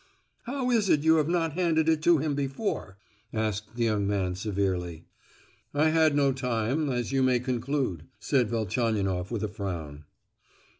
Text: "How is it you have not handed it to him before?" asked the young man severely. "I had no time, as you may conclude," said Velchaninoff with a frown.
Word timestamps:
"How 0.45 0.71
is 0.71 0.89
it 0.89 1.03
you 1.03 1.17
have 1.17 1.27
not 1.29 1.53
handed 1.53 1.87
it 1.87 2.01
to 2.05 2.17
him 2.17 2.33
before?" 2.33 2.97
asked 3.31 3.75
the 3.75 3.83
young 3.83 4.07
man 4.07 4.33
severely. 4.33 5.05
"I 5.75 5.89
had 5.89 6.15
no 6.15 6.33
time, 6.33 6.89
as 6.89 7.11
you 7.11 7.21
may 7.21 7.39
conclude," 7.39 8.05
said 8.19 8.49
Velchaninoff 8.49 9.29
with 9.29 9.43
a 9.43 9.47
frown. 9.47 10.05